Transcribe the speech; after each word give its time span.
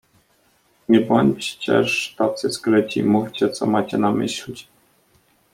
"Nie 0.89 0.99
bądźcież 1.01 2.15
tacy 2.17 2.51
skryci, 2.51 3.03
mówcie 3.03 3.49
co 3.49 3.65
macie 3.65 3.97
na 3.97 4.11
myśli." 4.11 4.55